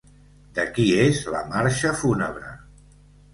[0.59, 2.55] De qui és la marxa fúnebre?